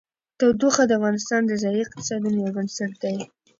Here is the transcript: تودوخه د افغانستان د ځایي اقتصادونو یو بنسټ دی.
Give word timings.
تودوخه 0.39 0.83
د 0.87 0.91
افغانستان 0.99 1.41
د 1.45 1.51
ځایي 1.63 1.79
اقتصادونو 1.83 2.37
یو 2.43 2.55
بنسټ 2.57 2.91
دی. 3.03 3.17